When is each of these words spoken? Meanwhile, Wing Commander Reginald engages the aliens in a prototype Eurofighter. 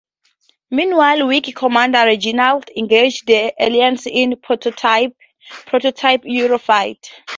Meanwhile, 0.71 1.27
Wing 1.27 1.43
Commander 1.55 2.05
Reginald 2.05 2.71
engages 2.75 3.21
the 3.23 3.53
aliens 3.59 4.07
in 4.07 4.33
a 4.33 4.35
prototype 4.35 5.13
Eurofighter. 5.63 7.09